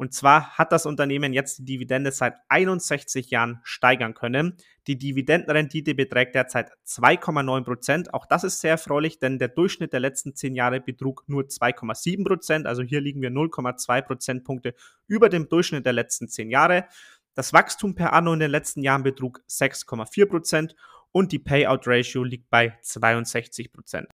[0.00, 4.56] Und zwar hat das Unternehmen jetzt die Dividende seit 61 Jahren steigern können.
[4.86, 8.14] Die Dividendenrendite beträgt derzeit 2,9 Prozent.
[8.14, 12.24] Auch das ist sehr erfreulich, denn der Durchschnitt der letzten zehn Jahre betrug nur 2,7
[12.24, 12.66] Prozent.
[12.66, 14.74] Also hier liegen wir 0,2 Prozentpunkte
[15.06, 16.86] über dem Durchschnitt der letzten zehn Jahre.
[17.34, 20.76] Das Wachstum per Anno in den letzten Jahren betrug 6,4 Prozent
[21.12, 24.08] und die Payout Ratio liegt bei 62 Prozent.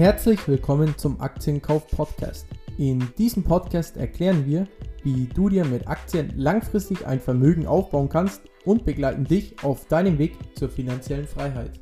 [0.00, 2.46] Herzlich willkommen zum Aktienkauf Podcast.
[2.78, 4.66] In diesem Podcast erklären wir,
[5.02, 10.16] wie du dir mit Aktien langfristig ein Vermögen aufbauen kannst und begleiten dich auf deinem
[10.16, 11.78] Weg zur finanziellen Freiheit.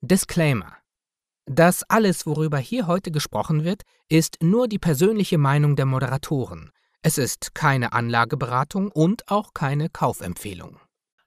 [0.00, 0.72] Disclaimer.
[1.44, 6.70] Das alles, worüber hier heute gesprochen wird, ist nur die persönliche Meinung der Moderatoren.
[7.02, 10.78] Es ist keine Anlageberatung und auch keine Kaufempfehlung.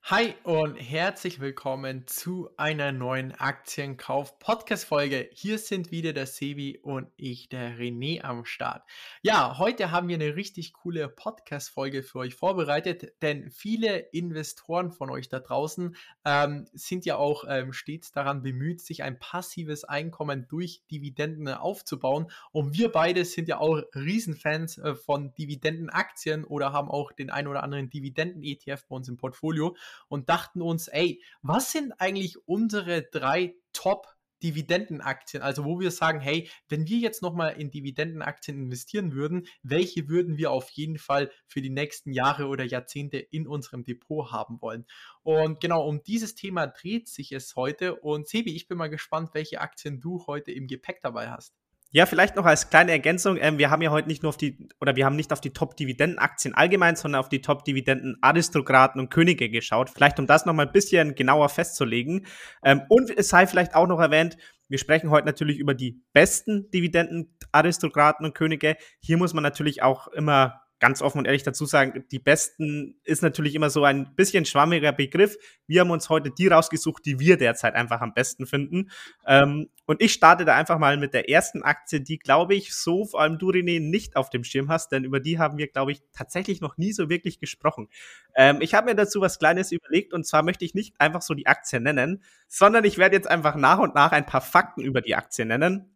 [0.08, 5.32] Hi und herzlich willkommen zu einer neuen Aktienkauf-Podcast-Folge.
[5.34, 8.84] Hier sind wieder der Sebi und ich, der René, am Start.
[9.24, 15.10] Ja, heute haben wir eine richtig coole Podcast-Folge für euch vorbereitet, denn viele Investoren von
[15.10, 20.48] euch da draußen ähm, sind ja auch ähm, stets daran bemüht, sich ein passives Einkommen
[20.48, 22.30] durch Dividenden aufzubauen.
[22.52, 27.48] Und wir beide sind ja auch Riesenfans äh, von Dividendenaktien oder haben auch den ein
[27.48, 29.76] oder anderen Dividenden-ETF bei uns im Portfolio
[30.08, 36.20] und dachten uns, ey, was sind eigentlich unsere drei Top Dividendenaktien, also wo wir sagen,
[36.20, 41.32] hey, wenn wir jetzt nochmal in Dividendenaktien investieren würden, welche würden wir auf jeden Fall
[41.48, 44.86] für die nächsten Jahre oder Jahrzehnte in unserem Depot haben wollen?
[45.24, 47.96] Und genau um dieses Thema dreht sich es heute.
[47.96, 51.56] Und Sebi, ich bin mal gespannt, welche Aktien du heute im Gepäck dabei hast.
[51.92, 53.38] Ja, vielleicht noch als kleine Ergänzung.
[53.40, 55.54] Ähm, wir haben ja heute nicht nur auf die, oder wir haben nicht auf die
[55.54, 59.90] Top-Dividenden-Aktien allgemein, sondern auf die Top-Dividenden-Aristokraten und Könige geschaut.
[59.90, 62.26] Vielleicht, um das nochmal ein bisschen genauer festzulegen.
[62.64, 66.70] Ähm, und es sei vielleicht auch noch erwähnt, wir sprechen heute natürlich über die besten
[66.72, 68.76] Dividenden-Aristokraten und Könige.
[69.00, 73.24] Hier muss man natürlich auch immer ganz offen und ehrlich dazu sagen, die besten ist
[73.24, 75.38] natürlich immer so ein bisschen schwammiger Begriff.
[75.68, 78.92] Wir haben uns heute die rausgesucht, die wir derzeit einfach am besten finden.
[79.26, 83.06] Ähm, und ich starte da einfach mal mit der ersten Aktie, die, glaube ich, so
[83.06, 85.92] vor allem du, René, nicht auf dem Schirm hast, denn über die haben wir, glaube
[85.92, 87.88] ich, tatsächlich noch nie so wirklich gesprochen.
[88.36, 91.34] Ähm, ich habe mir dazu was Kleines überlegt und zwar möchte ich nicht einfach so
[91.34, 95.02] die Aktie nennen, sondern ich werde jetzt einfach nach und nach ein paar Fakten über
[95.02, 95.95] die Aktie nennen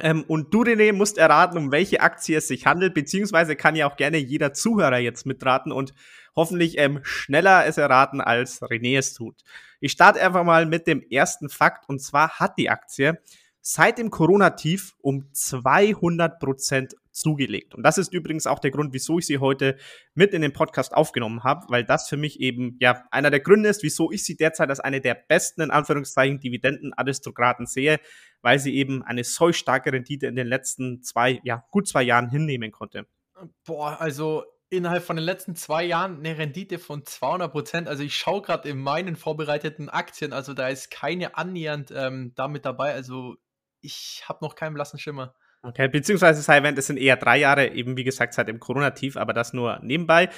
[0.00, 3.88] ähm, und du, René, musst erraten, um welche Aktie es sich handelt, beziehungsweise kann ja
[3.88, 5.94] auch gerne jeder Zuhörer jetzt mitraten und
[6.34, 9.42] hoffentlich ähm, schneller es erraten, als René es tut.
[9.80, 13.20] Ich starte einfach mal mit dem ersten Fakt, und zwar hat die Aktie
[13.66, 17.74] seit dem Corona-Tief um 200 Prozent zugelegt.
[17.74, 19.78] Und das ist übrigens auch der Grund, wieso ich sie heute
[20.12, 23.70] mit in den Podcast aufgenommen habe, weil das für mich eben ja einer der Gründe
[23.70, 28.00] ist, wieso ich sie derzeit als eine der besten in Anführungszeichen Dividenden-Aristokraten sehe,
[28.42, 32.28] weil sie eben eine so starke Rendite in den letzten zwei, ja gut zwei Jahren
[32.28, 33.06] hinnehmen konnte.
[33.64, 37.88] Boah, also innerhalb von den letzten zwei Jahren eine Rendite von 200 Prozent.
[37.88, 42.66] Also ich schaue gerade in meinen vorbereiteten Aktien, also da ist keine annähernd ähm, damit
[42.66, 42.92] dabei.
[42.92, 43.36] Also
[43.84, 45.34] ich habe noch keinen blassen Schimmer.
[45.62, 49.16] Okay, beziehungsweise sei erwähnt, es sind eher drei Jahre, eben wie gesagt, seit dem Corona-Tief,
[49.16, 50.28] aber das nur nebenbei.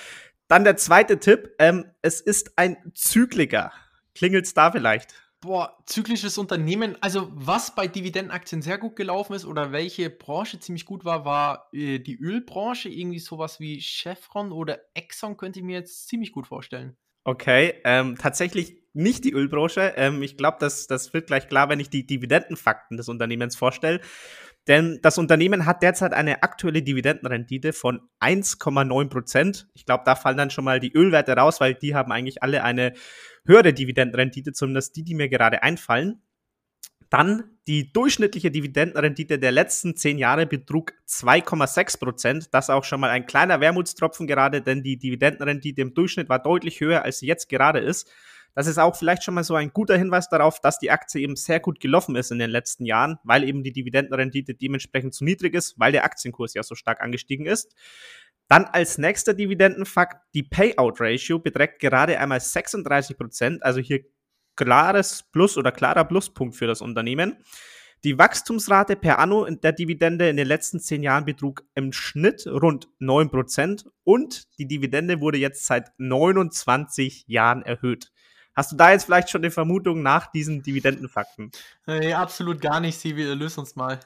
[0.48, 3.72] Dann der zweite Tipp, ähm, es ist ein Zykliker.
[4.14, 5.14] Klingelt's da vielleicht?
[5.40, 6.96] Boah, zyklisches Unternehmen.
[7.00, 11.68] Also, was bei Dividendenaktien sehr gut gelaufen ist oder welche Branche ziemlich gut war, war
[11.72, 12.88] äh, die Ölbranche.
[12.88, 16.96] Irgendwie sowas wie Chevron oder Exxon könnte ich mir jetzt ziemlich gut vorstellen.
[17.28, 19.94] Okay, ähm, tatsächlich nicht die Ölbranche.
[19.96, 24.00] Ähm, ich glaube, das, das wird gleich klar, wenn ich die Dividendenfakten des Unternehmens vorstelle.
[24.68, 29.66] Denn das Unternehmen hat derzeit eine aktuelle Dividendenrendite von 1,9 Prozent.
[29.74, 32.62] Ich glaube, da fallen dann schon mal die Ölwerte raus, weil die haben eigentlich alle
[32.62, 32.92] eine
[33.44, 36.22] höhere Dividendenrendite, zumindest die, die mir gerade einfallen.
[37.10, 42.54] Dann die durchschnittliche Dividendenrendite der letzten zehn Jahre betrug 2,6 Prozent.
[42.54, 46.80] Das auch schon mal ein kleiner Wermutstropfen gerade, denn die Dividendenrendite im Durchschnitt war deutlich
[46.80, 48.10] höher, als sie jetzt gerade ist.
[48.54, 51.36] Das ist auch vielleicht schon mal so ein guter Hinweis darauf, dass die Aktie eben
[51.36, 55.54] sehr gut gelaufen ist in den letzten Jahren, weil eben die Dividendenrendite dementsprechend zu niedrig
[55.54, 57.74] ist, weil der Aktienkurs ja so stark angestiegen ist.
[58.48, 64.04] Dann als nächster Dividendenfakt, die Payout Ratio beträgt gerade einmal 36 Prozent, also hier
[64.56, 67.36] klares Plus oder klarer Pluspunkt für das Unternehmen.
[68.04, 72.88] Die Wachstumsrate per Anno der Dividende in den letzten zehn Jahren betrug im Schnitt rund
[73.00, 78.12] 9% und die Dividende wurde jetzt seit 29 Jahren erhöht.
[78.54, 81.50] Hast du da jetzt vielleicht schon eine Vermutung nach diesen Dividendenfakten?
[81.86, 83.24] Nee, absolut gar nicht, Sivi.
[83.24, 84.00] Löse uns mal.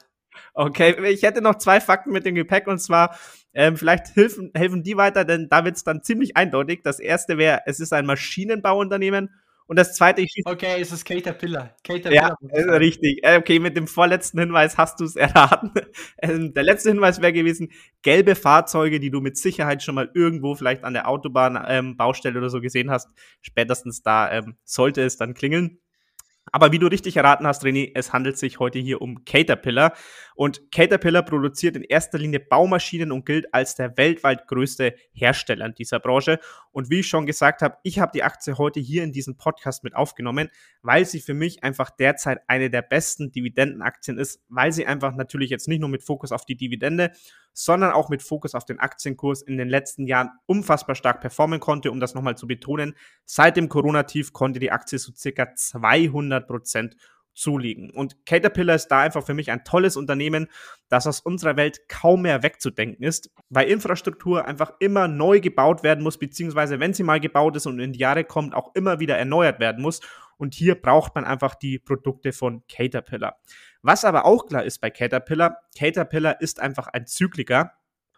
[0.53, 3.17] Okay, ich hätte noch zwei Fakten mit dem Gepäck und zwar,
[3.53, 6.81] ähm, vielleicht helfen, helfen die weiter, denn da wird es dann ziemlich eindeutig.
[6.83, 9.29] Das erste wäre, es ist ein Maschinenbauunternehmen
[9.67, 11.75] Und das zweite, ich Okay, es ist Caterpillar.
[11.83, 12.37] Caterpillar.
[12.41, 13.19] Ja, richtig.
[13.23, 15.71] Äh, okay, mit dem vorletzten Hinweis hast du es erraten.
[16.23, 17.71] Ähm, der letzte Hinweis wäre gewesen,
[18.03, 22.37] gelbe Fahrzeuge, die du mit Sicherheit schon mal irgendwo vielleicht an der Autobahn, ähm, Baustelle
[22.37, 23.09] oder so gesehen hast.
[23.41, 25.79] Spätestens da ähm, sollte es dann klingeln.
[26.51, 29.93] Aber wie du richtig erraten hast, René, es handelt sich heute hier um Caterpillar.
[30.35, 35.75] Und Caterpillar produziert in erster Linie Baumaschinen und gilt als der weltweit größte Hersteller in
[35.75, 36.39] dieser Branche.
[36.71, 39.83] Und wie ich schon gesagt habe, ich habe die Aktie heute hier in diesem Podcast
[39.83, 40.49] mit aufgenommen,
[40.81, 45.49] weil sie für mich einfach derzeit eine der besten Dividendenaktien ist, weil sie einfach natürlich
[45.49, 47.11] jetzt nicht nur mit Fokus auf die Dividende,
[47.53, 51.91] sondern auch mit Fokus auf den Aktienkurs in den letzten Jahren unfassbar stark performen konnte.
[51.91, 52.95] Um das nochmal zu betonen,
[53.25, 56.95] seit dem Corona-Tief konnte die Aktie so circa 200 Prozent
[57.33, 57.89] zulegen.
[57.91, 60.47] Und Caterpillar ist da einfach für mich ein tolles Unternehmen,
[60.89, 66.03] das aus unserer Welt kaum mehr wegzudenken ist, weil Infrastruktur einfach immer neu gebaut werden
[66.03, 69.17] muss, beziehungsweise wenn sie mal gebaut ist und in die Jahre kommt, auch immer wieder
[69.17, 70.01] erneuert werden muss.
[70.37, 73.37] Und hier braucht man einfach die Produkte von Caterpillar.
[73.81, 77.73] Was aber auch klar ist bei Caterpillar, Caterpillar ist einfach ein Zykliker.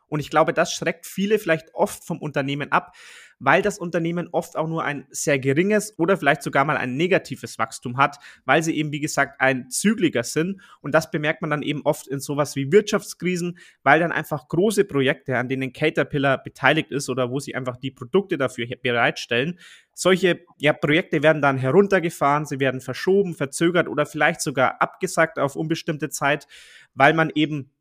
[0.08, 2.96] Und ich glaube, das schreckt viele vielleicht oft vom Unternehmen ab,
[3.40, 7.58] weil das Unternehmen oft auch nur ein sehr geringes oder vielleicht sogar mal ein negatives
[7.60, 10.62] Wachstum hat, weil sie eben, wie gesagt, ein Zykliker sind.
[10.82, 14.86] Und das bemerkt man dann eben oft in sowas wie Wirtschaftskrisen, weil dann einfach große
[14.86, 19.60] Projekte, an denen Caterpillar beteiligt ist oder wo sie einfach die Produkte dafür bereitstellen,
[19.94, 25.56] solche ja, Projekte werden dann heruntergefahren, sie werden verschoben, verzögert oder vielleicht sogar abgesagt auf
[25.56, 26.48] unbestimmte Zeit,
[26.96, 27.72] weil man eben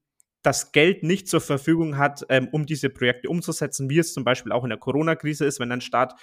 [0.42, 4.52] das Geld nicht zur Verfügung hat, ähm, um diese Projekte umzusetzen, wie es zum Beispiel
[4.52, 5.60] auch in der Corona-Krise ist.
[5.60, 6.14] Wenn ein Staat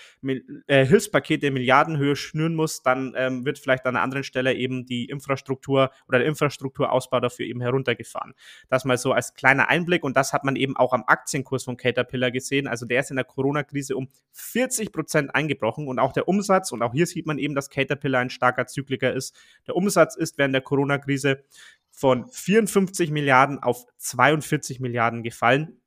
[0.68, 4.86] äh, Hilfspakete in Milliardenhöhe schnüren muss, dann ähm, wird vielleicht an einer anderen Stelle eben
[4.86, 8.34] die Infrastruktur oder der Infrastrukturausbau dafür eben heruntergefahren.
[8.68, 11.78] Das mal so als kleiner Einblick und das hat man eben auch am Aktienkurs von
[11.78, 12.68] Caterpillar gesehen.
[12.68, 16.82] Also der ist in der Corona-Krise um 40 Prozent eingebrochen und auch der Umsatz und
[16.82, 19.34] auch hier sieht man eben, dass Caterpillar ein starker Zykliker ist.
[19.66, 21.44] Der Umsatz ist während der Corona-Krise
[22.00, 25.82] von 54 Milliarden auf 42 Milliarden gefallen.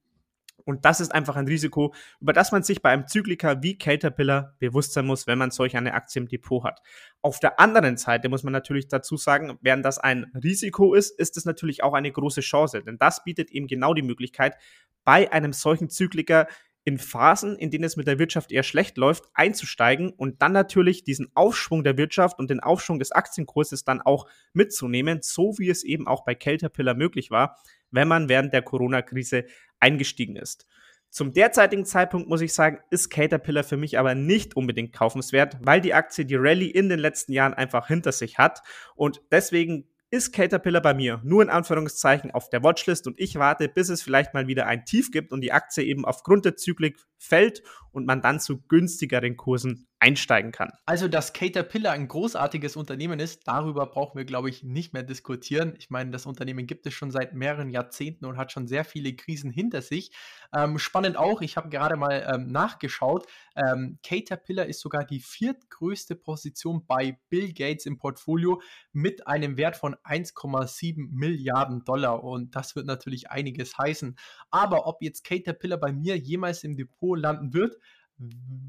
[0.65, 4.55] Und das ist einfach ein Risiko, über das man sich bei einem Zykliker wie Caterpillar
[4.59, 6.83] bewusst sein muss, wenn man solch eine Aktie im Depot hat.
[7.23, 11.39] Auf der anderen Seite muss man natürlich dazu sagen, während das ein Risiko ist, ist
[11.39, 14.57] es natürlich auch eine große Chance, denn das bietet eben genau die Möglichkeit,
[15.05, 16.47] bei einem solchen Zykliker
[16.85, 21.05] in Phasen, in denen es mit der Wirtschaft eher schlecht läuft, einzusteigen und dann natürlich
[21.05, 25.85] diesen Aufschwung der Wirtschaft und den Aufschwung des Aktienkurses dann auch mitzunehmen, so wie es
[25.85, 27.59] eben auch bei Caterpillar möglich war,
[27.91, 29.45] wenn man während der Corona-Krise
[29.79, 30.67] eingestiegen ist.
[31.13, 35.83] Zum derzeitigen Zeitpunkt muss ich sagen, ist Caterpillar für mich aber nicht unbedingt kaufenswert, weil
[35.83, 38.63] die Aktie die Rallye in den letzten Jahren einfach hinter sich hat
[38.97, 43.67] und deswegen ist Caterpillar bei mir nur in Anführungszeichen auf der Watchlist und ich warte,
[43.67, 46.99] bis es vielleicht mal wieder ein Tief gibt und die Aktie eben aufgrund der Zyklik
[47.17, 47.63] fällt
[47.93, 50.73] und man dann zu günstigeren Kursen einsteigen kann.
[50.85, 55.75] Also, dass Caterpillar ein großartiges Unternehmen ist, darüber brauchen wir, glaube ich, nicht mehr diskutieren.
[55.79, 59.15] Ich meine, das Unternehmen gibt es schon seit mehreren Jahrzehnten und hat schon sehr viele
[59.15, 60.11] Krisen hinter sich.
[60.53, 66.17] Ähm, spannend auch, ich habe gerade mal ähm, nachgeschaut, ähm, Caterpillar ist sogar die viertgrößte
[66.17, 68.61] Position bei Bill Gates im Portfolio
[68.93, 74.17] mit einem Wert von 1,7 Milliarden Dollar und das wird natürlich einiges heißen.
[74.51, 77.77] Aber ob jetzt Caterpillar bei mir jemals im Depot landen wird,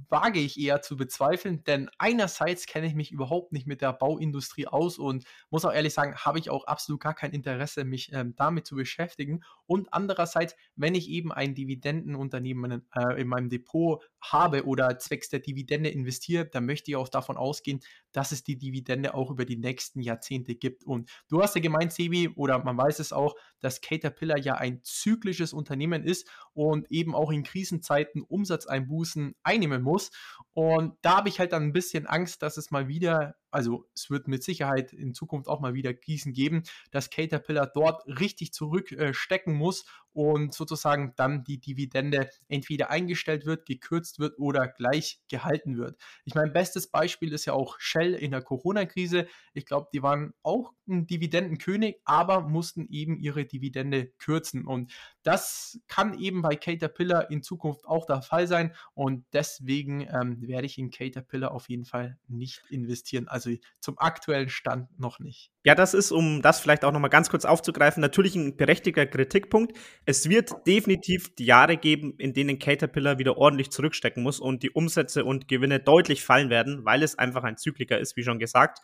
[0.09, 4.67] wage ich eher zu bezweifeln, denn einerseits kenne ich mich überhaupt nicht mit der Bauindustrie
[4.67, 8.35] aus und muss auch ehrlich sagen, habe ich auch absolut gar kein Interesse, mich ähm,
[8.35, 9.41] damit zu beschäftigen.
[9.65, 15.39] Und andererseits, wenn ich eben ein Dividendenunternehmen äh, in meinem Depot habe oder zwecks der
[15.39, 17.79] Dividende investiere, dann möchte ich auch davon ausgehen,
[18.11, 20.83] dass es die Dividende auch über die nächsten Jahrzehnte gibt.
[20.83, 24.81] Und du hast ja gemeint, Sebi, oder man weiß es auch, dass Caterpillar ja ein
[24.83, 30.11] zyklisches Unternehmen ist und eben auch in Krisenzeiten Umsatzeinbußen einnehmen muss.
[30.53, 34.09] Und da habe ich halt dann ein bisschen Angst, dass es mal wieder also es
[34.09, 39.53] wird mit Sicherheit in Zukunft auch mal wieder Krisen geben, dass Caterpillar dort richtig zurückstecken
[39.53, 45.99] muss und sozusagen dann die Dividende entweder eingestellt wird, gekürzt wird oder gleich gehalten wird.
[46.25, 49.27] Ich meine, bestes Beispiel ist ja auch Shell in der Corona-Krise.
[49.53, 54.65] Ich glaube, die waren auch ein Dividendenkönig, aber mussten eben ihre Dividende kürzen.
[54.65, 54.91] Und
[55.23, 58.73] das kann eben bei Caterpillar in Zukunft auch der Fall sein.
[58.93, 63.27] Und deswegen ähm, werde ich in Caterpillar auf jeden Fall nicht investieren.
[63.27, 65.51] Also zum aktuellen Stand noch nicht.
[65.65, 69.77] Ja, das ist, um das vielleicht auch nochmal ganz kurz aufzugreifen, natürlich ein berechtigter Kritikpunkt.
[70.05, 74.71] Es wird definitiv die Jahre geben, in denen Caterpillar wieder ordentlich zurückstecken muss und die
[74.71, 78.79] Umsätze und Gewinne deutlich fallen werden, weil es einfach ein Zykliker ist, wie schon gesagt.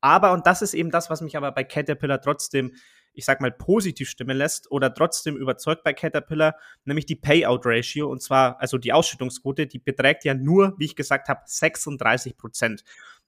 [0.00, 2.72] Aber, und das ist eben das, was mich aber bei Caterpillar trotzdem,
[3.18, 8.08] ich sag mal, positiv stimmen lässt oder trotzdem überzeugt bei Caterpillar, nämlich die Payout Ratio
[8.08, 12.84] und zwar, also die Ausschüttungsquote, die beträgt ja nur, wie ich gesagt habe, 36 Prozent.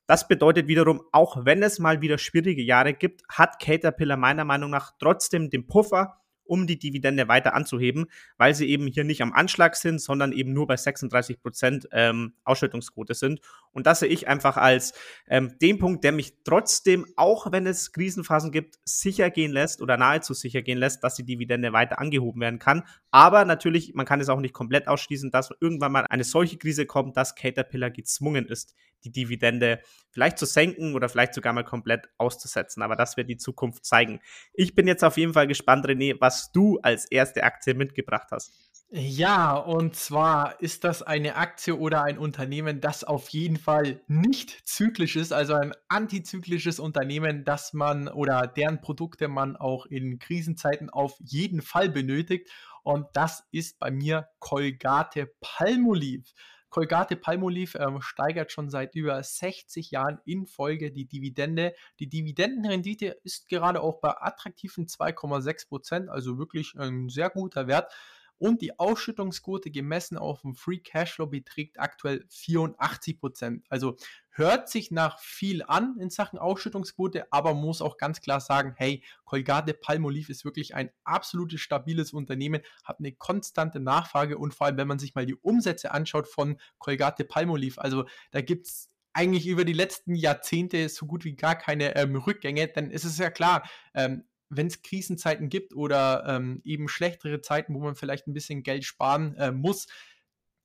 [0.07, 4.71] Das bedeutet wiederum, auch wenn es mal wieder schwierige Jahre gibt, hat Caterpillar meiner Meinung
[4.71, 9.33] nach trotzdem den Puffer, um die Dividende weiter anzuheben, weil sie eben hier nicht am
[9.33, 13.40] Anschlag sind, sondern eben nur bei 36 Prozent ähm, Ausschüttungsquote sind.
[13.73, 14.92] Und das sehe ich einfach als
[15.28, 19.97] ähm, den Punkt, der mich trotzdem, auch wenn es Krisenphasen gibt, sicher gehen lässt oder
[19.97, 22.83] nahezu sicher gehen lässt, dass die Dividende weiter angehoben werden kann.
[23.12, 26.85] Aber natürlich, man kann es auch nicht komplett ausschließen, dass irgendwann mal eine solche Krise
[26.85, 29.80] kommt, dass Caterpillar gezwungen ist, die Dividende
[30.11, 32.83] vielleicht zu senken oder vielleicht sogar mal komplett auszusetzen.
[32.83, 34.21] Aber das wird die Zukunft zeigen.
[34.54, 38.52] Ich bin jetzt auf jeden Fall gespannt, René, was du als erste Aktie mitgebracht hast.
[38.92, 44.66] Ja, und zwar ist das eine Aktie oder ein Unternehmen, das auf jeden Fall nicht
[44.69, 50.90] zyklisch ist, also ein antizyklisches Unternehmen, das man oder deren Produkte man auch in Krisenzeiten
[50.90, 52.50] auf jeden Fall benötigt.
[52.83, 56.25] Und das ist bei mir Colgate Palmolive.
[56.71, 61.75] Colgate Palmolive ähm, steigert schon seit über 60 Jahren in Folge die Dividende.
[61.99, 67.93] Die Dividendenrendite ist gerade auch bei attraktiven 2,6 Prozent, also wirklich ein sehr guter Wert.
[68.39, 73.67] Und die Ausschüttungsquote gemessen auf dem Free Cashflow beträgt aktuell 84 Prozent.
[73.69, 73.97] Also
[74.41, 79.05] hört sich nach viel an in Sachen Ausschüttungsquote, aber muss auch ganz klar sagen, hey,
[79.25, 84.79] Colgate Palmolive ist wirklich ein absolutes stabiles Unternehmen, hat eine konstante Nachfrage und vor allem,
[84.79, 89.47] wenn man sich mal die Umsätze anschaut von Colgate Palmolive, also da gibt es eigentlich
[89.47, 93.31] über die letzten Jahrzehnte so gut wie gar keine ähm, Rückgänge, denn es ist ja
[93.31, 98.35] klar, ähm, wenn es Krisenzeiten gibt oder ähm, eben schlechtere Zeiten, wo man vielleicht ein
[98.35, 99.87] bisschen Geld sparen äh, muss,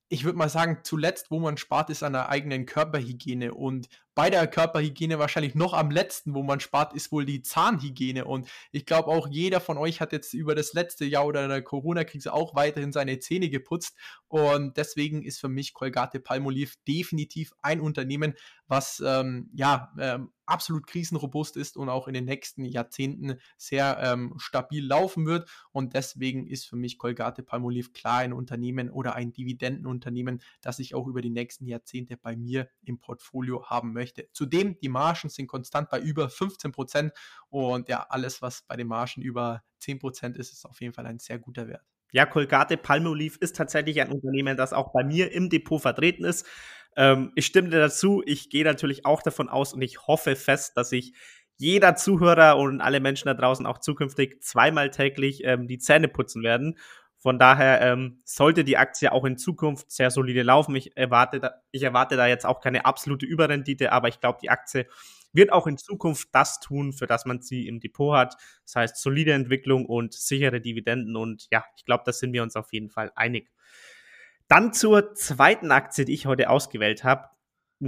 [0.10, 3.54] ich würde mal sagen, zuletzt, wo man spart, ist an der eigenen Körperhygiene.
[3.54, 8.26] Und bei der Körperhygiene wahrscheinlich noch am letzten, wo man spart, ist wohl die Zahnhygiene.
[8.26, 11.62] Und ich glaube auch jeder von euch hat jetzt über das letzte Jahr oder der
[11.62, 13.96] Corona-Krise auch weiterhin seine Zähne geputzt.
[14.28, 18.34] Und deswegen ist für mich Colgate Palmolive definitiv ein Unternehmen,
[18.68, 24.34] was ähm, ja ähm, absolut krisenrobust ist und auch in den nächsten Jahrzehnten sehr ähm,
[24.38, 25.50] stabil laufen wird.
[25.72, 30.96] Und deswegen ist für mich Colgate Palmolive klar ein Unternehmen oder ein Dividendenunternehmen, das ich
[30.96, 34.05] auch über die nächsten Jahrzehnte bei mir im Portfolio haben möchte.
[34.34, 37.14] Zudem, die Margen sind konstant bei über 15 Prozent
[37.50, 41.06] und ja, alles, was bei den Margen über 10 Prozent ist, ist auf jeden Fall
[41.06, 41.84] ein sehr guter Wert.
[42.12, 46.46] Ja, Colgate Palmolive ist tatsächlich ein Unternehmen, das auch bei mir im Depot vertreten ist.
[46.96, 48.24] Ähm, ich stimme dir dazu.
[48.26, 51.14] Ich gehe natürlich auch davon aus und ich hoffe fest, dass sich
[51.58, 56.44] jeder Zuhörer und alle Menschen da draußen auch zukünftig zweimal täglich ähm, die Zähne putzen
[56.44, 56.78] werden.
[57.26, 60.76] Von daher ähm, sollte die Aktie auch in Zukunft sehr solide laufen.
[60.76, 64.52] Ich erwarte, da, ich erwarte da jetzt auch keine absolute Überrendite, aber ich glaube, die
[64.52, 64.86] Aktie
[65.34, 68.36] wird auch in Zukunft das tun, für das man sie im Depot hat.
[68.66, 71.16] Das heißt, solide Entwicklung und sichere Dividenden.
[71.16, 73.50] Und ja, ich glaube, da sind wir uns auf jeden Fall einig.
[74.48, 77.30] Dann zur zweiten Aktie, die ich heute ausgewählt habe.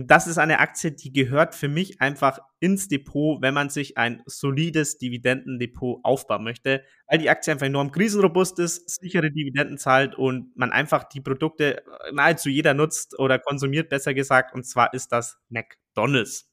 [0.05, 4.21] Das ist eine Aktie, die gehört für mich einfach ins Depot, wenn man sich ein
[4.27, 10.55] solides Dividendendepot aufbauen möchte, weil die Aktie einfach enorm krisenrobust ist, sichere Dividenden zahlt und
[10.55, 15.39] man einfach die Produkte nahezu jeder nutzt oder konsumiert, besser gesagt, und zwar ist das
[15.49, 16.47] McDonald's.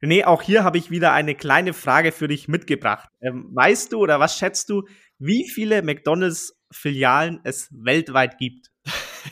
[0.00, 3.08] Nee, auch hier habe ich wieder eine kleine Frage für dich mitgebracht.
[3.20, 4.84] Ähm, weißt du oder was schätzt du,
[5.18, 8.70] wie viele McDonald's-Filialen es weltweit gibt?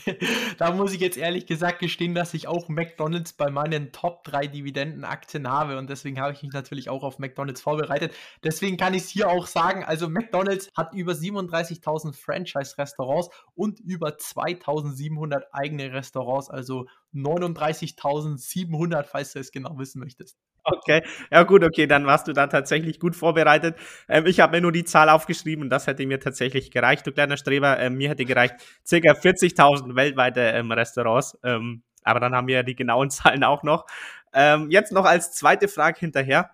[0.58, 4.46] da muss ich jetzt ehrlich gesagt gestehen, dass ich auch McDonalds bei meinen Top 3
[4.46, 8.12] Dividendenaktien habe und deswegen habe ich mich natürlich auch auf McDonalds vorbereitet.
[8.44, 14.10] Deswegen kann ich es hier auch sagen, also McDonalds hat über 37.000 Franchise-Restaurants und über
[14.10, 20.38] 2.700 eigene Restaurants, also 39.700, falls du es genau wissen möchtest.
[20.64, 23.76] Okay, ja gut, okay, dann warst du da tatsächlich gut vorbereitet.
[24.08, 27.12] Ähm, ich habe mir nur die Zahl aufgeschrieben und das hätte mir tatsächlich gereicht, du
[27.12, 27.78] kleiner Streber.
[27.80, 28.54] Ähm, mir hätte gereicht
[28.86, 31.36] circa 40.000 weltweite ähm, Restaurants.
[31.42, 33.86] Ähm, aber dann haben wir ja die genauen Zahlen auch noch.
[34.32, 36.50] Ähm, jetzt noch als zweite Frage hinterher.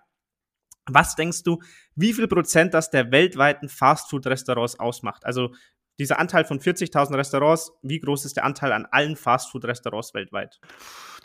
[0.87, 1.61] Was denkst du,
[1.95, 5.23] wie viel Prozent das der weltweiten Fastfood-Restaurants ausmacht?
[5.23, 5.53] Also
[5.99, 10.59] dieser Anteil von 40.000 Restaurants, wie groß ist der Anteil an allen Fastfood-Restaurants weltweit?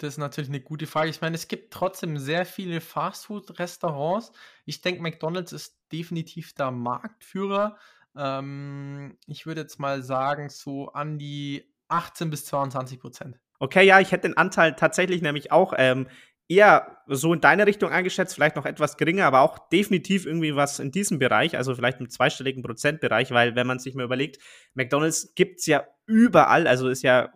[0.00, 1.10] Das ist natürlich eine gute Frage.
[1.10, 4.32] Ich meine, es gibt trotzdem sehr viele Fastfood-Restaurants.
[4.64, 7.76] Ich denke, McDonald's ist definitiv der Marktführer.
[8.16, 13.38] Ähm, ich würde jetzt mal sagen, so an die 18 bis 22 Prozent.
[13.60, 16.08] Okay, ja, ich hätte den Anteil tatsächlich nämlich auch ähm,
[16.48, 20.78] eher so in deine Richtung eingeschätzt, vielleicht noch etwas geringer, aber auch definitiv irgendwie was
[20.78, 24.38] in diesem Bereich, also vielleicht im zweistelligen Prozentbereich, weil wenn man sich mal überlegt,
[24.74, 27.32] McDonald's gibt's ja überall, also ist ja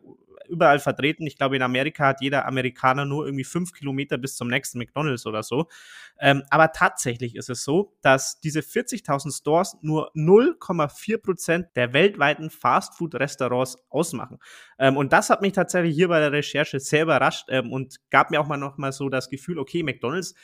[0.48, 1.26] überall vertreten.
[1.26, 5.26] Ich glaube, in Amerika hat jeder Amerikaner nur irgendwie fünf Kilometer bis zum nächsten McDonald's
[5.26, 5.68] oder so.
[6.20, 12.50] Ähm, aber tatsächlich ist es so, dass diese 40.000 Stores nur 0,4 Prozent der weltweiten
[12.50, 14.38] Fastfood-Restaurants ausmachen.
[14.78, 18.30] Ähm, und das hat mich tatsächlich hier bei der Recherche sehr überrascht ähm, und gab
[18.30, 20.34] mir auch mal noch mal so das Gefühl, okay, McDonald's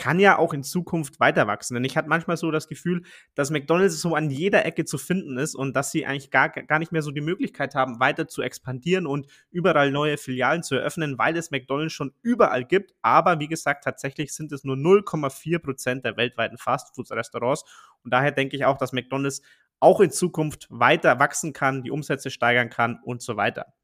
[0.00, 1.74] kann ja auch in Zukunft weiter wachsen.
[1.74, 3.02] Denn ich hatte manchmal so das Gefühl,
[3.34, 6.78] dass McDonald's so an jeder Ecke zu finden ist und dass sie eigentlich gar, gar
[6.78, 11.18] nicht mehr so die Möglichkeit haben, weiter zu expandieren und überall neue Filialen zu eröffnen,
[11.18, 12.94] weil es McDonald's schon überall gibt.
[13.02, 17.64] Aber wie gesagt, tatsächlich sind es nur 0,4 Prozent der weltweiten Fastfood-Restaurants.
[18.02, 19.42] Und daher denke ich auch, dass McDonald's
[19.80, 23.74] auch in Zukunft weiter wachsen kann, die Umsätze steigern kann und so weiter.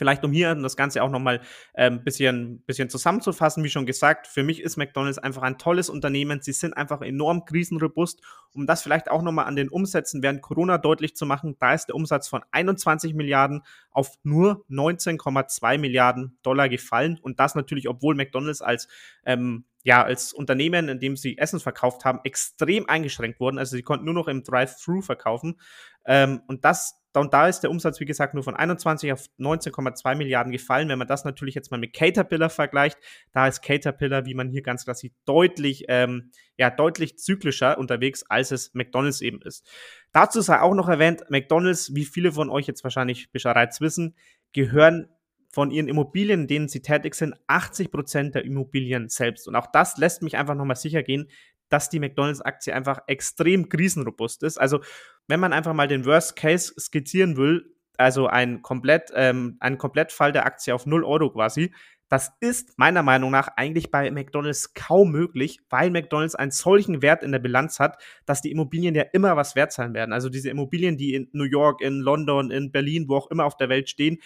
[0.00, 1.42] Vielleicht um hier das Ganze auch nochmal
[1.74, 5.90] ein ähm, bisschen, bisschen zusammenzufassen, wie schon gesagt, für mich ist McDonald's einfach ein tolles
[5.90, 6.40] Unternehmen.
[6.40, 8.22] Sie sind einfach enorm krisenrobust.
[8.54, 11.88] Um das vielleicht auch nochmal an den Umsätzen während Corona deutlich zu machen, da ist
[11.88, 17.18] der Umsatz von 21 Milliarden auf nur 19,2 Milliarden Dollar gefallen.
[17.20, 18.88] Und das natürlich, obwohl McDonald's als
[19.26, 23.58] ähm, ja, als Unternehmen, in dem sie Essen verkauft haben, extrem eingeschränkt wurden.
[23.58, 25.58] Also sie konnten nur noch im Drive-Thru verkaufen.
[26.04, 30.14] Ähm, und das und da ist der Umsatz, wie gesagt, nur von 21 auf 19,2
[30.14, 30.88] Milliarden gefallen.
[30.88, 32.98] Wenn man das natürlich jetzt mal mit Caterpillar vergleicht,
[33.32, 38.22] da ist Caterpillar, wie man hier ganz klar sieht, deutlich, ähm, ja, deutlich zyklischer unterwegs,
[38.28, 39.68] als es McDonalds eben ist.
[40.12, 44.14] Dazu sei auch noch erwähnt, McDonalds, wie viele von euch jetzt wahrscheinlich bereits wissen,
[44.52, 45.08] gehören
[45.52, 49.48] von ihren Immobilien, in denen sie tätig sind, 80 Prozent der Immobilien selbst.
[49.48, 51.28] Und auch das lässt mich einfach nochmal sicher gehen,
[51.70, 54.58] dass die McDonalds-Aktie einfach extrem krisenrobust ist.
[54.58, 54.80] Also,
[55.26, 60.32] wenn man einfach mal den Worst Case skizzieren will, also ein komplett, ähm, ein Komplettfall
[60.32, 61.72] der Aktie auf 0 Euro quasi,
[62.10, 67.22] das ist meiner Meinung nach eigentlich bei McDonalds kaum möglich, weil McDonalds einen solchen Wert
[67.22, 70.12] in der Bilanz hat, dass die Immobilien ja immer was wert sein werden.
[70.12, 73.56] Also diese Immobilien, die in New York, in London, in Berlin, wo auch immer auf
[73.56, 74.18] der Welt stehen,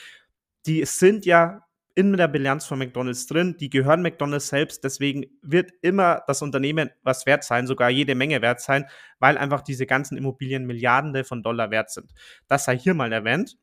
[0.65, 3.57] die sind ja in der Bilanz von McDonald's drin.
[3.59, 4.83] Die gehören McDonald's selbst.
[4.85, 8.87] Deswegen wird immer das Unternehmen was wert sein, sogar jede Menge wert sein,
[9.21, 12.13] weil einfach diese ganzen Immobilien Milliarden von Dollar wert sind.
[12.49, 13.57] Das sei hier mal erwähnt.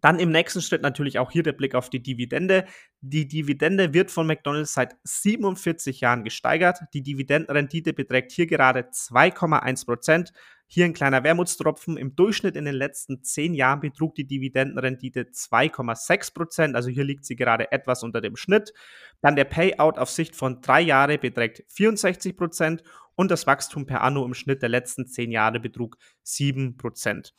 [0.00, 2.66] Dann im nächsten Schritt natürlich auch hier der Blick auf die Dividende.
[3.00, 6.80] Die Dividende wird von McDonald's seit 47 Jahren gesteigert.
[6.92, 10.32] Die Dividendenrendite beträgt hier gerade 2,1 Prozent.
[10.68, 11.96] Hier ein kleiner Wermutstropfen.
[11.96, 16.76] Im Durchschnitt in den letzten zehn Jahren betrug die Dividendenrendite 2,6 Prozent.
[16.76, 18.72] Also hier liegt sie gerade etwas unter dem Schnitt.
[19.20, 22.82] Dann der Payout auf Sicht von drei Jahre beträgt 64 Prozent
[23.14, 27.32] und das Wachstum per Anno im Schnitt der letzten zehn Jahre betrug 7 Prozent.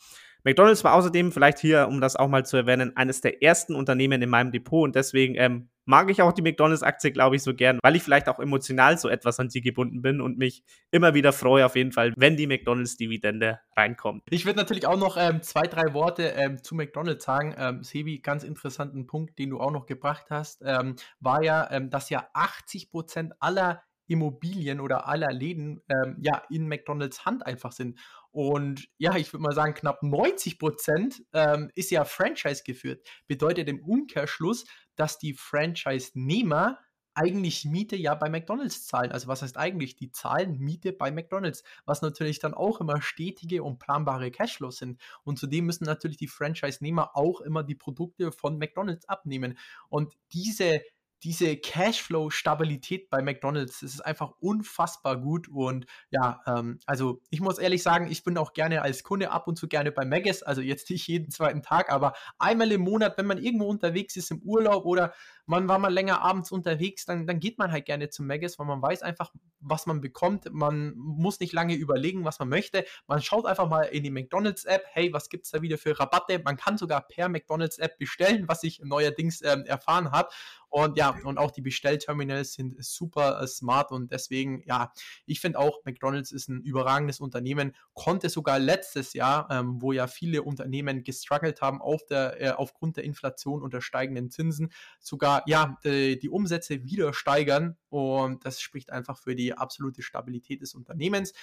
[0.48, 4.22] McDonald's war außerdem, vielleicht hier, um das auch mal zu erwähnen, eines der ersten Unternehmen
[4.22, 7.80] in meinem Depot und deswegen ähm, mag ich auch die McDonalds-Aktie, glaube ich, so gern,
[7.84, 11.34] weil ich vielleicht auch emotional so etwas an sie gebunden bin und mich immer wieder
[11.34, 14.24] freue, auf jeden Fall, wenn die McDonalds-Dividende reinkommt.
[14.30, 17.54] Ich würde natürlich auch noch ähm, zwei, drei Worte ähm, zu McDonalds sagen.
[17.58, 21.90] Ähm, Sebi, ganz interessanten Punkt, den du auch noch gebracht hast, ähm, war ja, ähm,
[21.90, 27.72] dass ja 80 Prozent aller Immobilien oder aller Läden ähm, ja in McDonalds Hand einfach
[27.72, 28.00] sind.
[28.32, 33.08] Und ja, ich würde mal sagen, knapp 90 Prozent ähm, ist ja Franchise geführt.
[33.28, 34.66] Bedeutet im Umkehrschluss,
[34.96, 36.80] dass die Franchise-Nehmer
[37.18, 39.12] eigentlich Miete ja bei McDonalds zahlen.
[39.12, 39.96] Also was heißt eigentlich?
[39.96, 45.02] Die zahlen Miete bei McDonalds, was natürlich dann auch immer stetige und planbare Cashflows sind.
[45.24, 49.58] Und zudem müssen natürlich die Franchise-Nehmer auch immer die Produkte von McDonalds abnehmen.
[49.90, 50.82] Und diese
[51.24, 55.48] diese Cashflow-Stabilität bei McDonald's, das ist einfach unfassbar gut.
[55.48, 59.48] Und ja, ähm, also ich muss ehrlich sagen, ich bin auch gerne als Kunde ab
[59.48, 63.18] und zu gerne bei Maggis, also jetzt nicht jeden zweiten Tag, aber einmal im Monat,
[63.18, 65.14] wenn man irgendwo unterwegs ist im Urlaub oder
[65.48, 68.68] man war mal länger abends unterwegs, dann, dann geht man halt gerne zum Maggis, weil
[68.68, 70.52] man weiß einfach, was man bekommt.
[70.52, 72.86] Man muss nicht lange überlegen, was man möchte.
[73.08, 76.40] Man schaut einfach mal in die McDonalds-App, hey, was gibt es da wieder für Rabatte?
[76.44, 80.30] Man kann sogar per McDonalds-App bestellen, was ich neuerdings ähm, erfahren habe.
[80.70, 84.92] Und ja, und auch die Bestellterminals sind super äh, smart und deswegen, ja,
[85.26, 90.08] ich finde auch, McDonald's ist ein überragendes Unternehmen, konnte sogar letztes Jahr, ähm, wo ja
[90.08, 95.37] viele Unternehmen gestruggelt haben auf der, äh, aufgrund der Inflation und der steigenden Zinsen, sogar
[95.46, 100.74] ja, die, die Umsätze wieder steigern und das spricht einfach für die absolute Stabilität des
[100.74, 101.34] Unternehmens.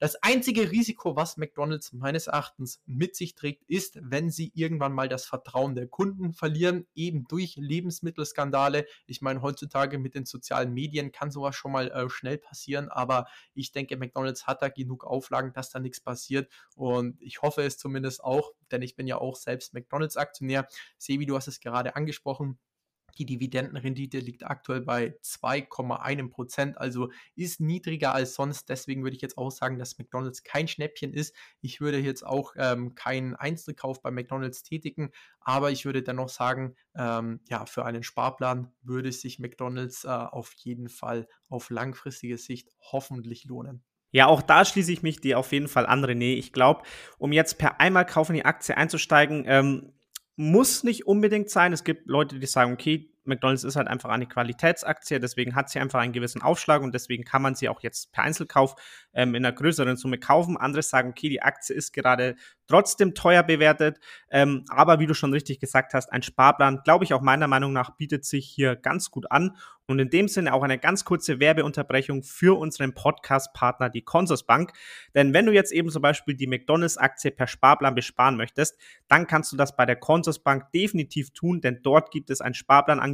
[0.00, 5.08] Das einzige Risiko, was McDonald's meines Erachtens mit sich trägt, ist, wenn sie irgendwann mal
[5.08, 8.86] das Vertrauen der Kunden verlieren, eben durch Lebensmittelskandale.
[9.06, 13.26] Ich meine, heutzutage mit den sozialen Medien kann sowas schon mal äh, schnell passieren, aber
[13.54, 17.78] ich denke, McDonald's hat da genug Auflagen, dass da nichts passiert und ich hoffe es
[17.78, 20.66] zumindest auch, denn ich bin ja auch selbst McDonald's-Aktionär.
[20.98, 22.58] Sebi, du hast es gerade angesprochen
[23.18, 28.68] Die Dividendenrendite liegt aktuell bei 2,1 Prozent, also ist niedriger als sonst.
[28.68, 31.34] Deswegen würde ich jetzt auch sagen, dass McDonald's kein Schnäppchen ist.
[31.60, 36.74] Ich würde jetzt auch ähm, keinen Einzelkauf bei McDonald's tätigen, aber ich würde dennoch sagen,
[36.96, 42.70] ähm, ja, für einen Sparplan würde sich McDonald's äh, auf jeden Fall auf langfristige Sicht
[42.80, 43.84] hoffentlich lohnen.
[44.14, 46.36] Ja, auch da schließe ich mich dir auf jeden Fall an, René.
[46.36, 46.84] Ich glaube,
[47.18, 49.92] um jetzt per Einmalkauf in die Aktie einzusteigen, ähm,
[50.36, 51.72] muss nicht unbedingt sein.
[51.72, 55.78] Es gibt Leute, die sagen, okay, McDonald's ist halt einfach eine Qualitätsaktie, deswegen hat sie
[55.78, 58.74] einfach einen gewissen Aufschlag und deswegen kann man sie auch jetzt per Einzelkauf
[59.12, 60.56] ähm, in einer größeren Summe kaufen.
[60.56, 63.98] Andere sagen, okay, die Aktie ist gerade trotzdem teuer bewertet,
[64.30, 67.72] ähm, aber wie du schon richtig gesagt hast, ein Sparplan, glaube ich auch meiner Meinung
[67.72, 69.56] nach, bietet sich hier ganz gut an
[69.86, 74.72] und in dem Sinne auch eine ganz kurze Werbeunterbrechung für unseren Podcast-Partner, die Consorsbank.
[75.14, 79.52] Denn wenn du jetzt eben zum Beispiel die McDonalds-Aktie per Sparplan besparen möchtest, dann kannst
[79.52, 82.54] du das bei der Consorsbank definitiv tun, denn dort gibt es ein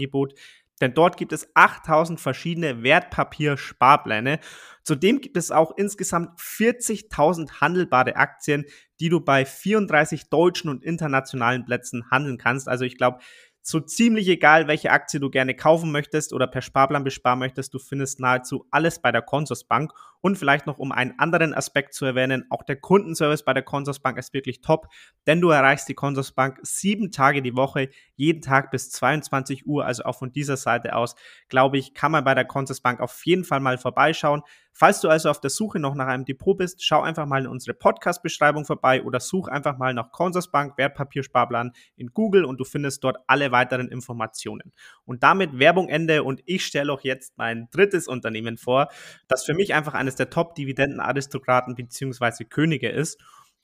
[0.01, 0.35] Sparplanangebot,
[0.81, 4.41] denn dort gibt es 8000 verschiedene Wertpapiersparpläne.
[4.83, 8.65] Zudem gibt es auch insgesamt 40.000 handelbare Aktien,
[8.99, 12.67] die du bei 34 deutschen und internationalen Plätzen handeln kannst.
[12.67, 13.19] Also ich glaube,
[13.63, 17.79] so ziemlich egal, welche Aktie du gerne kaufen möchtest oder per Sparplan besparen möchtest, du
[17.79, 19.93] findest nahezu alles bei der Consorsbank.
[20.23, 24.19] Und vielleicht noch um einen anderen Aspekt zu erwähnen, auch der Kundenservice bei der Consorsbank
[24.19, 24.89] ist wirklich top,
[25.27, 29.87] denn du erreichst die Consorsbank sieben Tage die Woche, jeden Tag bis 22 Uhr.
[29.87, 31.15] Also auch von dieser Seite aus,
[31.49, 34.43] glaube ich, kann man bei der Consorsbank auf jeden Fall mal vorbeischauen.
[34.73, 37.49] Falls du also auf der Suche noch nach einem Depot bist, schau einfach mal in
[37.49, 43.05] unsere Podcast-Beschreibung vorbei oder such einfach mal nach Consorsbank Wertpapiersparplan in Google und du findest
[43.05, 44.73] dort alle weiteren Informationen.
[45.05, 48.89] Und damit Werbung Ende und ich stelle auch jetzt mein drittes Unternehmen vor,
[49.29, 52.45] das für mich einfach eines der Top-Dividenden-Aristokraten bzw.
[52.45, 53.21] Könige ist.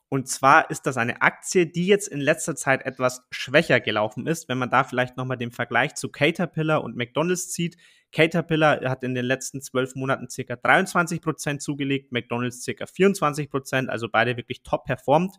[0.09, 4.49] Und zwar ist das eine Aktie, die jetzt in letzter Zeit etwas schwächer gelaufen ist.
[4.49, 7.77] Wenn man da vielleicht nochmal den Vergleich zu Caterpillar und McDonald's zieht.
[8.13, 13.91] Caterpillar hat in den letzten zwölf Monaten circa 23 Prozent zugelegt, McDonald's circa 24 Prozent,
[13.91, 15.35] also beide wirklich top performt.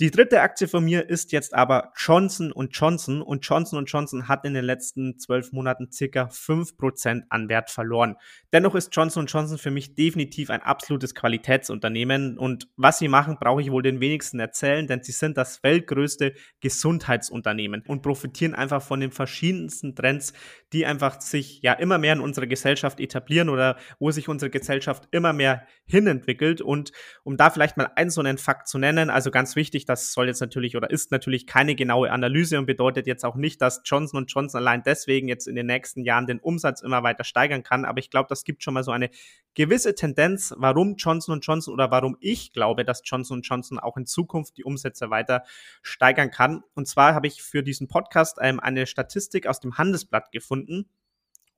[0.00, 4.54] Die dritte Aktie von mir ist jetzt aber Johnson Johnson und Johnson Johnson hat in
[4.54, 8.16] den letzten zwölf Monaten circa fünf Prozent an Wert verloren.
[8.52, 13.60] Dennoch ist Johnson Johnson für mich definitiv ein absolutes Qualitätsunternehmen und was sie machen, brauche
[13.60, 19.00] ich wohl den wenigsten erzählen, denn sie sind das weltgrößte Gesundheitsunternehmen und profitieren einfach von
[19.00, 20.32] den verschiedensten Trends,
[20.72, 25.06] die einfach sich ja immer mehr in unserer Gesellschaft etablieren oder wo sich unsere Gesellschaft
[25.10, 26.92] immer mehr hinentwickelt und
[27.24, 30.12] um da vielleicht mal einen so einen Fakt zu nennen, also ganz wichtig, wichtig, das
[30.12, 33.82] soll jetzt natürlich oder ist natürlich keine genaue Analyse und bedeutet jetzt auch nicht, dass
[33.84, 37.84] Johnson Johnson allein deswegen jetzt in den nächsten Jahren den Umsatz immer weiter steigern kann.
[37.84, 39.10] Aber ich glaube, das gibt schon mal so eine
[39.54, 44.56] gewisse Tendenz, warum Johnson Johnson oder warum ich glaube, dass Johnson Johnson auch in Zukunft
[44.56, 45.44] die Umsätze weiter
[45.82, 46.62] steigern kann.
[46.74, 50.86] Und zwar habe ich für diesen Podcast ähm, eine Statistik aus dem Handelsblatt gefunden.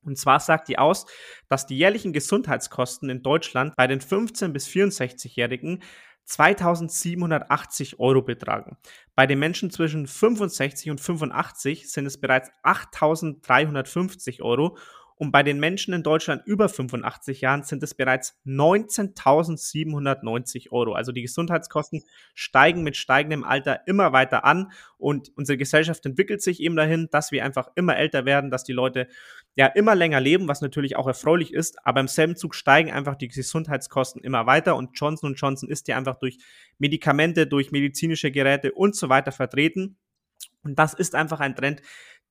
[0.03, 1.07] Und zwar sagt die aus,
[1.49, 5.83] dass die jährlichen Gesundheitskosten in Deutschland bei den 15- bis 64-Jährigen
[6.25, 8.77] 2780 Euro betragen.
[9.15, 14.77] Bei den Menschen zwischen 65 und 85 sind es bereits 8350 Euro
[15.25, 20.93] und bei den Menschen in Deutschland über 85 Jahren sind es bereits 19.790 Euro.
[20.93, 22.03] Also die Gesundheitskosten
[22.35, 27.33] steigen mit steigendem Alter immer weiter an und unsere Gesellschaft entwickelt sich eben dahin, dass
[27.33, 29.09] wir einfach immer älter werden, dass die Leute
[29.55, 33.15] ja immer länger leben, was natürlich auch erfreulich ist, aber im selben Zug steigen einfach
[33.15, 36.37] die Gesundheitskosten immer weiter und Johnson Johnson ist ja einfach durch
[36.77, 39.97] Medikamente, durch medizinische Geräte und so weiter vertreten.
[40.65, 41.83] Und das ist einfach ein Trend,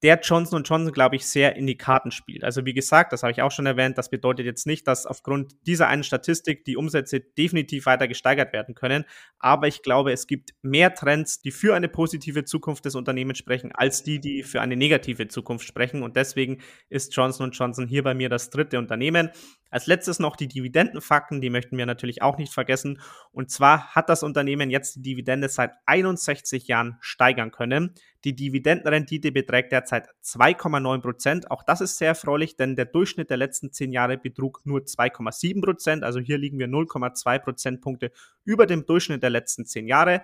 [0.03, 2.43] der Johnson Johnson, glaube ich, sehr in die Karten spielt.
[2.43, 5.55] Also wie gesagt, das habe ich auch schon erwähnt, das bedeutet jetzt nicht, dass aufgrund
[5.65, 9.05] dieser einen Statistik die Umsätze definitiv weiter gesteigert werden können.
[9.39, 13.71] Aber ich glaube, es gibt mehr Trends, die für eine positive Zukunft des Unternehmens sprechen,
[13.71, 16.03] als die, die für eine negative Zukunft sprechen.
[16.03, 19.29] Und deswegen ist Johnson Johnson hier bei mir das dritte Unternehmen.
[19.73, 23.01] Als letztes noch die Dividendenfakten, die möchten wir natürlich auch nicht vergessen.
[23.31, 27.95] Und zwar hat das Unternehmen jetzt die Dividende seit 61 Jahren steigern können.
[28.23, 31.49] Die Dividendenrendite beträgt derzeit 2,9 Prozent.
[31.49, 35.63] Auch das ist sehr erfreulich, denn der Durchschnitt der letzten zehn Jahre betrug nur 2,7
[35.63, 36.03] Prozent.
[36.03, 38.11] Also hier liegen wir 0,2 Prozentpunkte
[38.45, 40.21] über dem Durchschnitt der letzten zehn Jahre.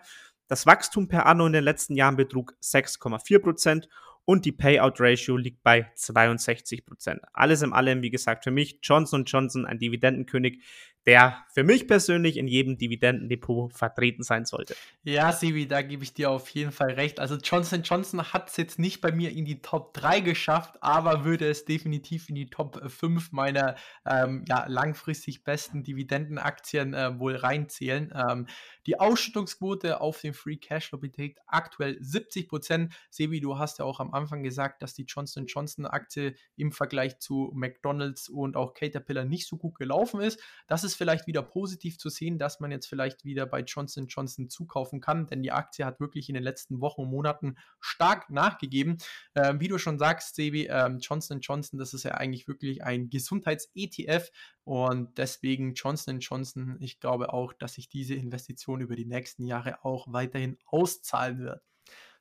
[0.48, 3.90] Das Wachstum per Anno in den letzten Jahren betrug 6,4 Prozent
[4.30, 7.20] und die Payout-Ratio liegt bei 62 Prozent.
[7.34, 10.62] Alles in allem, wie gesagt, für mich Johnson Johnson ein Dividendenkönig,
[11.06, 14.76] der für mich persönlich in jedem Dividendendepot vertreten sein sollte.
[15.04, 17.20] Ja, Sibi, da gebe ich dir auf jeden Fall recht.
[17.20, 21.26] Also Johnson Johnson hat es jetzt nicht bei mir in die Top 3 geschafft, aber
[21.26, 27.36] würde es definitiv in die Top 5 meiner ähm, ja, langfristig besten Dividendenaktien äh, wohl
[27.36, 28.14] reinzählen.
[28.16, 28.48] Ähm,
[28.86, 32.94] die Ausschüttungsquote auf den Free Cashflow beträgt aktuell 70 Prozent.
[33.10, 37.20] Sebi, du hast ja auch am Anfang gesagt, dass die Johnson Johnson Aktie im Vergleich
[37.20, 40.40] zu McDonald's und auch Caterpillar nicht so gut gelaufen ist.
[40.68, 44.50] Das ist vielleicht wieder positiv zu sehen, dass man jetzt vielleicht wieder bei Johnson Johnson
[44.50, 48.98] zukaufen kann, denn die Aktie hat wirklich in den letzten Wochen und Monaten stark nachgegeben.
[49.34, 53.10] Ähm, wie du schon sagst, Sebi, ähm, Johnson Johnson, das ist ja eigentlich wirklich ein
[53.10, 54.30] Gesundheits-ETF
[54.64, 59.84] und deswegen Johnson Johnson, ich glaube auch, dass sich diese Investition über die nächsten Jahre
[59.84, 61.64] auch weiterhin auszahlen wird.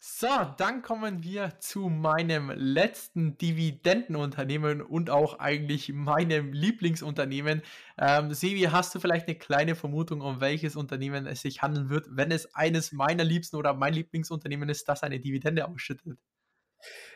[0.00, 7.62] So, dann kommen wir zu meinem letzten Dividendenunternehmen und auch eigentlich meinem Lieblingsunternehmen.
[7.98, 12.06] Ähm, Sevi, hast du vielleicht eine kleine Vermutung, um welches Unternehmen es sich handeln wird,
[12.10, 16.16] wenn es eines meiner Liebsten oder mein Lieblingsunternehmen ist, das eine Dividende ausschüttet?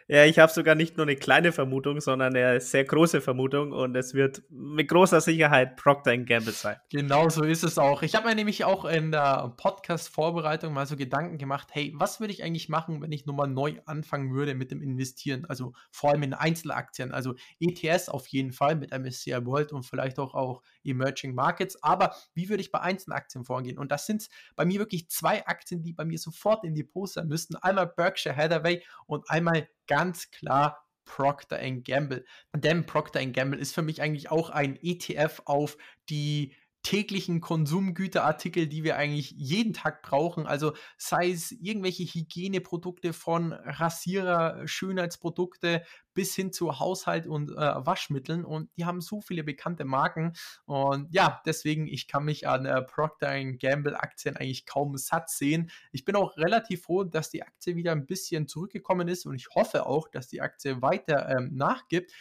[0.09, 3.97] Ja, ich habe sogar nicht nur eine kleine Vermutung, sondern eine sehr große Vermutung und
[3.97, 6.77] es wird mit großer Sicherheit Procter Gamble sein.
[6.91, 8.03] Genau so ist es auch.
[8.03, 12.33] Ich habe mir nämlich auch in der Podcast-Vorbereitung mal so Gedanken gemacht, hey, was würde
[12.33, 15.47] ich eigentlich machen, wenn ich nochmal neu anfangen würde mit dem Investieren?
[15.47, 20.19] Also vor allem in Einzelaktien, also ETS auf jeden Fall mit MSCI World und vielleicht
[20.19, 21.83] auch, auch Emerging Markets.
[21.83, 23.79] Aber wie würde ich bei Einzelaktien vorgehen?
[23.79, 27.25] Und das sind bei mir wirklich zwei Aktien, die bei mir sofort in die Poster
[27.25, 27.57] müssten.
[27.57, 29.52] Einmal Berkshire Hathaway und einmal
[29.87, 32.25] ganz klar Procter Gamble.
[32.55, 35.77] Denn Procter Gamble ist für mich eigentlich auch ein ETF auf
[36.09, 40.47] die täglichen Konsumgüterartikel, die wir eigentlich jeden Tag brauchen.
[40.47, 45.83] Also sei es irgendwelche Hygieneprodukte von Rasierer, Schönheitsprodukte
[46.15, 48.45] bis hin zu Haushalt und äh, Waschmitteln.
[48.45, 50.35] Und die haben so viele bekannte Marken.
[50.65, 55.71] Und ja, deswegen, ich kann mich an äh, Procter Gamble Aktien eigentlich kaum satt sehen.
[55.91, 59.49] Ich bin auch relativ froh, dass die Aktie wieder ein bisschen zurückgekommen ist und ich
[59.55, 62.13] hoffe auch, dass die Aktie weiter ähm, nachgibt.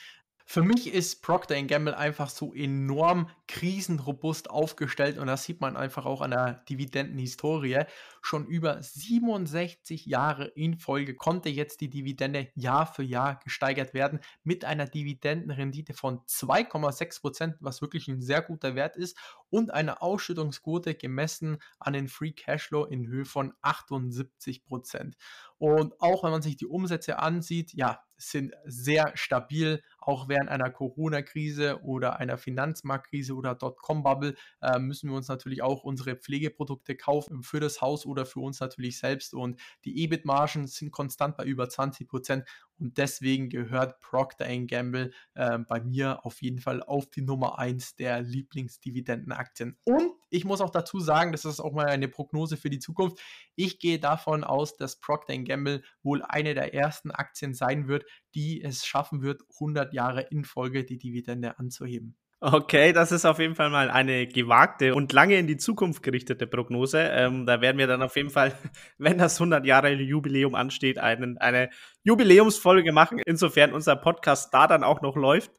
[0.52, 6.06] Für mich ist Procter Gamble einfach so enorm krisenrobust aufgestellt und das sieht man einfach
[6.06, 7.86] auch an der Dividendenhistorie.
[8.22, 14.20] Schon über 67 Jahre in Folge konnte jetzt die Dividende Jahr für Jahr gesteigert werden
[14.44, 19.18] mit einer Dividendenrendite von 2,6 Prozent, was wirklich ein sehr guter Wert ist
[19.50, 25.16] und einer Ausschüttungsquote gemessen an den Free Cashflow in Höhe von 78 Prozent.
[25.58, 30.70] Und auch wenn man sich die Umsätze ansieht, ja, sind sehr stabil, auch während einer
[30.70, 37.44] Corona-Krise oder einer Finanzmarktkrise oder Dotcom-Bubble äh, müssen wir uns natürlich auch unsere Pflegeprodukte kaufen
[37.44, 39.34] für das Haus oder für uns natürlich selbst.
[39.34, 45.60] Und die EBIT-Margen sind konstant bei über 20 Prozent und deswegen gehört Procter Gamble äh,
[45.60, 49.78] bei mir auf jeden Fall auf die Nummer 1 der Lieblingsdividendenaktien.
[49.84, 53.20] Und ich muss auch dazu sagen, das ist auch mal eine Prognose für die Zukunft.
[53.56, 58.64] Ich gehe davon aus, dass Procter Gamble wohl eine der ersten Aktien sein wird, die
[58.64, 62.16] es schaffen wird, 100 Jahre in Folge die Dividende anzuheben.
[62.44, 66.48] Okay, das ist auf jeden Fall mal eine gewagte und lange in die Zukunft gerichtete
[66.48, 66.98] Prognose.
[67.00, 68.56] Ähm, da werden wir dann auf jeden Fall,
[68.98, 71.70] wenn das 100 Jahre Jubiläum ansteht, einen, eine
[72.04, 75.52] Jubiläumsfolge machen, insofern unser Podcast da dann auch noch läuft.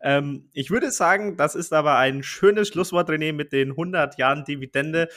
[0.00, 4.44] Ähm, ich würde sagen, das ist aber ein schönes Schlusswort, René, mit den 100 Jahren
[4.44, 5.08] Dividende.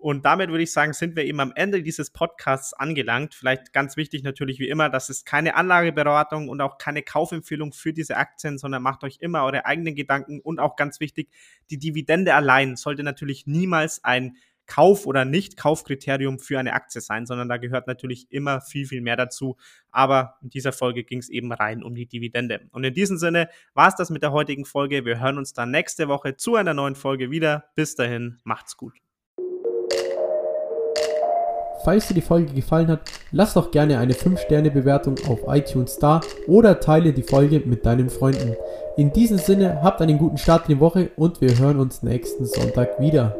[0.00, 3.34] Und damit würde ich sagen, sind wir eben am Ende dieses Podcasts angelangt.
[3.34, 7.92] Vielleicht ganz wichtig natürlich wie immer, das ist keine Anlageberatung und auch keine Kaufempfehlung für
[7.92, 11.28] diese Aktien, sondern macht euch immer eure eigenen Gedanken und auch ganz wichtig,
[11.68, 14.36] die Dividende allein sollte natürlich niemals ein
[14.70, 19.16] Kauf- oder Nicht-Kaufkriterium für eine Aktie sein, sondern da gehört natürlich immer viel, viel mehr
[19.16, 19.56] dazu.
[19.90, 22.68] Aber in dieser Folge ging es eben rein um die Dividende.
[22.70, 25.04] Und in diesem Sinne war es das mit der heutigen Folge.
[25.04, 27.64] Wir hören uns dann nächste Woche zu einer neuen Folge wieder.
[27.74, 28.94] Bis dahin, macht's gut.
[31.82, 36.78] Falls dir die Folge gefallen hat, lass doch gerne eine 5-Sterne-Bewertung auf iTunes da oder
[36.78, 38.54] teile die Folge mit deinen Freunden.
[38.96, 42.44] In diesem Sinne, habt einen guten Start in die Woche und wir hören uns nächsten
[42.44, 43.36] Sonntag wieder.